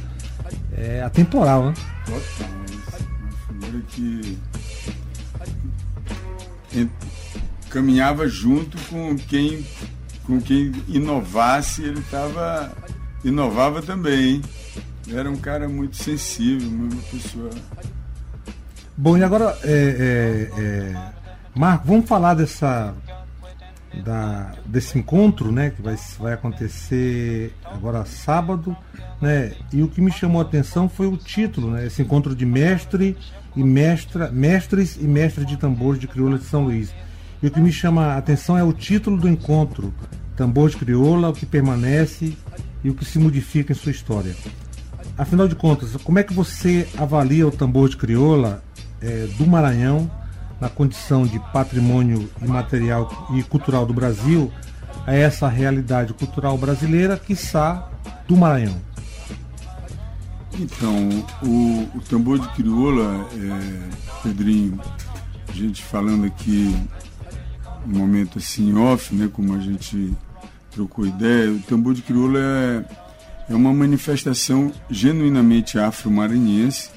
é, 0.78 1.02
atemporal, 1.02 1.68
né? 1.68 1.74
Total. 2.06 2.50
Uma 3.72 3.82
que 3.88 4.38
caminhava 7.70 8.28
junto 8.28 8.78
com 8.90 9.16
quem 9.16 9.66
com 10.30 10.40
quem 10.40 10.72
inovasse, 10.88 11.82
ele 11.82 12.02
tava 12.12 12.72
inovava 13.24 13.82
também. 13.82 14.36
hein? 14.36 14.42
Era 15.12 15.30
um 15.30 15.38
cara 15.38 15.68
muito 15.68 15.98
sensível, 15.98 16.68
uma 16.68 16.90
pessoa. 17.12 17.50
Bom, 18.96 19.18
e 19.18 19.24
agora, 19.24 19.58
é, 19.64 20.50
é, 20.58 20.62
é, 20.62 21.12
Marco, 21.56 21.88
vamos 21.88 22.08
falar 22.08 22.34
dessa 22.34 22.94
da, 24.04 24.54
desse 24.66 25.00
encontro, 25.00 25.52
né, 25.52 25.72
que 25.72 25.82
vai, 25.82 25.96
vai 26.20 26.34
acontecer 26.34 27.54
agora 27.66 28.06
sábado, 28.06 28.76
né? 29.22 29.54
E 29.74 29.82
o 29.82 29.88
que 29.88 30.00
me 30.00 30.12
chamou 30.12 30.42
a 30.42 30.44
atenção 30.44 30.88
foi 30.88 31.08
o 31.08 31.18
título, 31.18 31.72
né? 31.72 31.88
Esse 31.88 32.02
encontro 32.02 32.36
de 32.36 32.46
mestre 32.46 33.18
e 33.56 33.64
mestra, 33.64 34.30
mestres 34.30 34.96
e 34.96 35.06
mestres 35.06 35.46
de 35.46 35.58
tambores 35.58 36.00
de 36.00 36.08
crioula 36.08 36.38
de 36.38 36.46
São 36.46 36.64
Luís. 36.64 36.94
E 37.42 37.48
o 37.48 37.52
que 37.52 37.60
me 37.60 37.72
chama 37.72 38.14
a 38.14 38.18
atenção 38.18 38.58
é 38.58 38.64
o 38.64 38.74
título 38.74 39.18
do 39.18 39.28
encontro, 39.28 39.94
Tambor 40.36 40.70
de 40.70 40.78
Crioula, 40.78 41.30
o 41.30 41.34
que 41.34 41.46
permanece 41.46 42.38
e 42.84 42.90
o 42.90 42.94
que 42.94 43.06
se 43.06 43.20
modifica 43.20 43.74
em 43.74 43.76
sua 43.76 43.92
história. 43.92 44.36
Afinal 45.18 45.48
de 45.48 45.56
contas, 45.56 45.96
como 46.04 46.20
é 46.20 46.24
que 46.24 46.34
você 46.34 46.88
avalia 46.98 47.48
o 47.48 47.52
tambor 47.52 47.90
de 47.90 47.98
crioula 47.98 48.64
eh, 49.02 49.28
do 49.38 49.46
Maranhão 49.46 50.10
na 50.60 50.70
condição 50.70 51.26
de 51.26 51.40
patrimônio 51.52 52.30
imaterial 52.42 53.28
e 53.34 53.44
cultural 53.44 53.86
do 53.86 53.94
Brasil 53.94 54.52
a 55.06 55.14
essa 55.14 55.48
realidade 55.48 56.14
cultural 56.14 56.58
brasileira, 56.58 57.18
quiçá 57.18 57.90
do 58.28 58.36
Maranhão? 58.36 58.76
Então, 60.58 61.10
o, 61.42 61.98
o 61.98 62.02
tambor 62.10 62.40
de 62.40 62.48
crioula, 62.50 63.26
é, 63.34 64.24
Pedrinho, 64.24 64.80
a 65.48 65.52
gente 65.54 65.82
falando 65.84 66.26
aqui 66.26 66.76
um 67.88 67.98
momento 67.98 68.40
assim 68.40 68.78
off, 68.78 69.16
né, 69.16 69.30
como 69.32 69.56
a 69.56 69.60
gente 69.60 70.14
trocou 70.72 71.06
ideia, 71.06 71.52
o 71.52 71.60
tambor 71.60 71.94
de 71.94 72.02
crioula 72.02 72.40
é, 72.40 72.86
é 73.50 73.56
uma 73.56 73.74
manifestação 73.74 74.72
genuinamente 74.90 75.78
afro-maranhense 75.80 76.90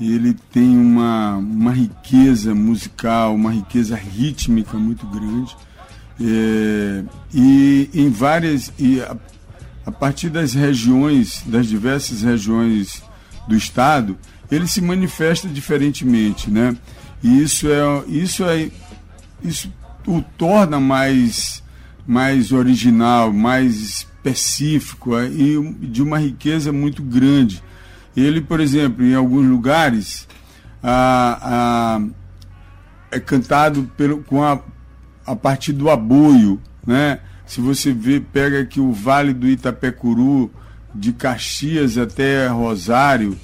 e 0.00 0.12
ele 0.12 0.34
tem 0.52 0.76
uma, 0.76 1.36
uma 1.36 1.72
riqueza 1.72 2.54
musical, 2.54 3.34
uma 3.34 3.52
riqueza 3.52 3.96
rítmica 3.96 4.76
muito 4.76 5.06
grande. 5.06 5.56
É, 6.20 7.04
e 7.34 7.90
em 7.92 8.10
várias. 8.10 8.72
E 8.78 9.00
a, 9.00 9.16
a 9.86 9.90
partir 9.90 10.30
das 10.30 10.54
regiões, 10.54 11.42
das 11.46 11.66
diversas 11.66 12.22
regiões 12.22 13.02
do 13.48 13.56
estado, 13.56 14.16
ele 14.50 14.68
se 14.68 14.80
manifesta 14.80 15.48
diferentemente, 15.48 16.50
né? 16.50 16.76
E 17.22 17.42
isso 17.42 17.66
é 17.68 18.04
isso 18.06 18.44
é 18.44 18.70
isso 19.42 19.72
o 20.06 20.22
torna 20.22 20.78
mais 20.78 21.62
mais 22.08 22.52
original, 22.52 23.30
mais 23.30 23.76
específico 23.76 25.14
é, 25.14 25.26
e 25.26 25.60
de 25.78 26.02
uma 26.02 26.18
riqueza 26.18 26.72
muito 26.72 27.02
grande. 27.02 27.62
Ele, 28.16 28.40
por 28.40 28.60
exemplo, 28.60 29.04
em 29.04 29.14
alguns 29.14 29.46
lugares 29.46 30.26
a, 30.82 31.98
a, 32.00 32.00
é 33.10 33.20
cantado 33.20 33.90
pelo, 33.94 34.22
com 34.22 34.42
a, 34.42 34.58
a 35.26 35.36
partir 35.36 35.74
do 35.74 35.90
aboio, 35.90 36.58
né? 36.86 37.20
Se 37.44 37.60
você 37.60 37.92
vê, 37.92 38.20
pega 38.20 38.60
aqui 38.60 38.80
o 38.80 38.90
Vale 38.90 39.34
do 39.34 39.46
Itapecuru, 39.46 40.50
de 40.94 41.12
Caxias 41.12 41.98
até 41.98 42.46
Rosário, 42.46 43.36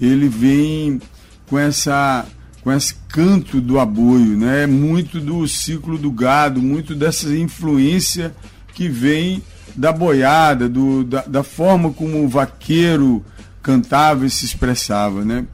ele 0.00 0.28
vem 0.28 1.00
com 1.48 1.58
essa 1.58 2.24
com 2.62 2.72
esse 2.72 2.94
canto 3.08 3.60
do 3.60 3.78
aboio, 3.78 4.36
né? 4.36 4.66
Muito 4.66 5.20
do 5.20 5.46
ciclo 5.48 5.98
do 5.98 6.10
gado, 6.10 6.62
muito 6.62 6.94
dessa 6.94 7.34
influência 7.34 8.34
que 8.74 8.88
vem 8.88 9.42
da 9.74 9.92
boiada, 9.92 10.68
do, 10.68 11.02
da, 11.04 11.22
da 11.22 11.42
forma 11.42 11.92
como 11.92 12.24
o 12.24 12.28
vaqueiro 12.28 13.24
cantava 13.62 14.26
e 14.26 14.30
se 14.30 14.44
expressava, 14.44 15.24
né? 15.24 15.44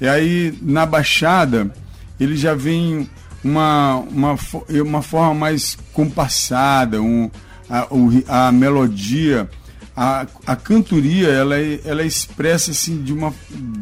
E 0.00 0.06
aí 0.06 0.56
na 0.62 0.86
Baixada 0.86 1.72
ele 2.18 2.36
já 2.36 2.54
vem 2.54 3.08
uma, 3.42 3.96
uma, 3.96 4.36
uma 4.82 5.02
forma 5.02 5.34
mais 5.34 5.76
compassada, 5.92 7.00
um, 7.00 7.30
a, 7.68 8.46
a 8.48 8.52
melodia, 8.52 9.48
a, 9.96 10.26
a 10.46 10.56
cantoria, 10.56 11.28
ela, 11.28 11.58
é, 11.58 11.80
ela 11.84 12.02
é 12.02 12.06
expressa 12.06 12.70
assim 12.70 13.02
de 13.02 13.12
uma 13.12 13.32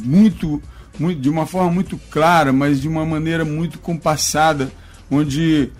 muito, 0.04 0.62
muito, 0.98 1.20
de 1.20 1.28
uma 1.28 1.46
forma 1.46 1.70
muito 1.70 1.98
clara, 2.10 2.52
mas 2.52 2.80
de 2.80 2.88
uma 2.88 3.04
maneira 3.04 3.44
muito 3.44 3.78
compassada, 3.78 4.70
onde, 5.10 5.70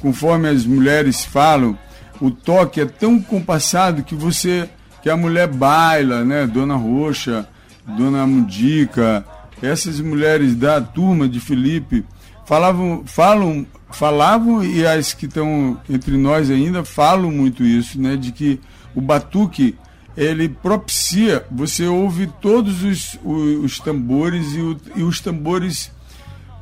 conforme 0.00 0.48
as 0.48 0.64
mulheres 0.64 1.24
falam, 1.24 1.78
o 2.20 2.30
toque 2.30 2.80
é 2.80 2.86
tão 2.86 3.20
compassado 3.20 4.02
que 4.02 4.14
você 4.14 4.68
que 5.02 5.10
a 5.10 5.16
mulher 5.16 5.46
baila, 5.48 6.24
né? 6.24 6.46
Dona 6.46 6.76
Roxa, 6.76 7.46
Dona 7.86 8.26
Mundica, 8.26 9.22
essas 9.62 10.00
mulheres 10.00 10.54
da 10.54 10.80
turma 10.80 11.28
de 11.28 11.40
Felipe 11.40 12.04
falavam, 12.46 13.02
falam 13.04 13.66
falavam 13.90 14.64
e 14.64 14.84
as 14.86 15.12
que 15.12 15.26
estão 15.26 15.78
entre 15.88 16.16
nós 16.16 16.50
ainda 16.50 16.84
falam 16.84 17.30
muito 17.30 17.62
isso, 17.62 18.00
né? 18.00 18.16
De 18.16 18.32
que 18.32 18.58
o 18.94 19.00
batuque 19.00 19.76
ele 20.16 20.48
propicia, 20.48 21.44
você 21.50 21.86
ouve 21.86 22.26
todos 22.40 22.82
os, 22.82 23.18
os, 23.24 23.64
os 23.64 23.78
tambores 23.80 24.54
e, 24.54 24.60
o, 24.60 24.80
e, 24.96 25.02
os 25.02 25.20
tambores 25.20 25.90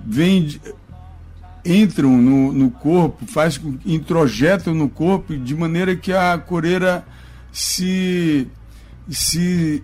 vêm, 0.05 0.61
entram 1.65 2.17
no, 2.17 2.53
no 2.53 2.71
corpo, 2.71 3.27
faz, 3.27 3.61
introjetam 3.85 4.75
no 4.75 4.89
corpo 4.89 5.37
de 5.37 5.55
maneira 5.55 5.95
que 5.95 6.13
a 6.13 6.39
coreira 6.39 7.05
se, 7.53 8.49
se 9.09 9.83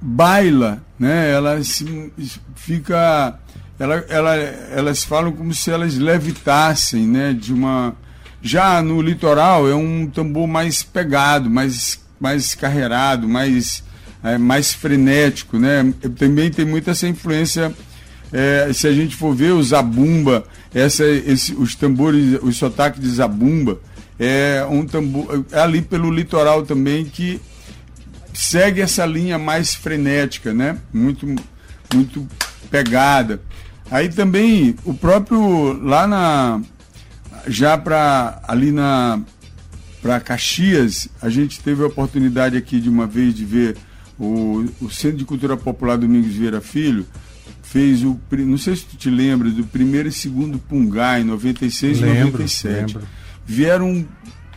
baila, 0.00 0.82
né? 0.98 1.30
Ela 1.30 1.62
se, 1.62 2.12
fica 2.56 3.38
ela, 3.78 4.04
ela, 4.08 4.34
elas 4.36 5.04
falam 5.04 5.32
como 5.32 5.54
se 5.54 5.70
elas 5.70 5.96
levitassem, 5.96 7.06
né? 7.06 7.32
De 7.32 7.52
uma 7.52 7.94
já 8.40 8.82
no 8.82 9.00
litoral 9.00 9.68
é 9.68 9.74
um 9.74 10.08
tambor 10.08 10.46
mais 10.46 10.82
pegado, 10.82 11.48
mais 11.50 12.04
mais 12.20 12.54
carreirado, 12.54 13.28
mais 13.28 13.82
é, 14.22 14.36
mais 14.36 14.72
frenético, 14.72 15.58
né? 15.58 15.92
Também 16.16 16.50
tem 16.50 16.64
muita 16.64 16.90
essa 16.90 17.06
influência. 17.06 17.72
É, 18.32 18.70
se 18.72 18.86
a 18.86 18.92
gente 18.92 19.16
for 19.16 19.34
ver 19.34 19.52
o 19.52 19.62
zabumba, 19.62 20.44
essa, 20.74 21.04
esse, 21.04 21.54
os 21.54 21.74
tambores, 21.74 22.38
o 22.42 22.52
sotaque 22.52 23.00
de 23.00 23.08
zabumba 23.08 23.80
é 24.18 24.66
um 24.68 24.84
tambor 24.84 25.44
é 25.52 25.60
ali 25.60 25.80
pelo 25.80 26.10
litoral 26.10 26.64
também 26.64 27.04
que 27.04 27.40
segue 28.34 28.80
essa 28.80 29.06
linha 29.06 29.38
mais 29.38 29.74
frenética, 29.74 30.52
né? 30.52 30.78
Muito 30.92 31.26
muito 31.94 32.26
pegada. 32.70 33.40
Aí 33.90 34.08
também 34.08 34.76
o 34.84 34.92
próprio 34.92 35.72
lá 35.82 36.06
na 36.06 36.60
já 37.46 37.78
para 37.78 38.42
ali 38.46 38.72
na 38.72 39.20
para 40.02 40.20
Caxias, 40.20 41.08
a 41.20 41.28
gente 41.28 41.60
teve 41.60 41.82
a 41.82 41.86
oportunidade 41.86 42.56
aqui 42.56 42.80
de 42.80 42.88
uma 42.88 43.06
vez 43.06 43.34
de 43.34 43.44
ver 43.44 43.76
o, 44.18 44.64
o 44.80 44.90
Centro 44.90 45.18
de 45.18 45.24
Cultura 45.24 45.56
Popular 45.56 45.96
Domingos 45.96 46.32
Vieira 46.32 46.60
Filho 46.60 47.06
fez 47.62 48.02
o 48.02 48.18
não 48.32 48.56
sei 48.56 48.76
se 48.76 48.84
tu 48.86 48.96
te 48.96 49.10
lembra 49.10 49.50
do 49.50 49.64
primeiro 49.64 50.08
e 50.08 50.12
segundo 50.12 50.58
Pungá 50.58 51.20
em 51.20 51.24
96 51.24 51.98
e 51.98 52.00
97. 52.00 52.94
Lembro. 52.94 53.08
Vieram 53.44 54.06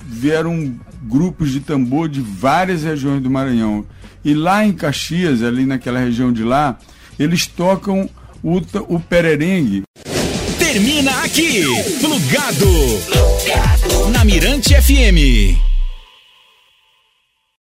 vieram 0.04 0.76
grupos 1.04 1.52
de 1.52 1.60
tambor 1.60 2.10
de 2.10 2.22
várias 2.22 2.84
regiões 2.84 3.22
do 3.22 3.30
Maranhão. 3.30 3.86
E 4.24 4.34
lá 4.34 4.66
em 4.66 4.74
Caxias, 4.74 5.44
ali 5.44 5.66
naquela 5.66 6.00
região 6.00 6.32
de 6.32 6.44
lá, 6.44 6.78
eles 7.20 7.48
tocam 7.48 8.10
o, 8.44 8.58
o 8.88 9.00
pererengue. 9.00 9.84
Termina 10.72 11.12
aqui, 11.24 11.66
plugado, 12.00 12.66
plugado. 13.12 14.10
na 14.12 14.24
Mirante 14.24 14.74
FM. 14.74 15.71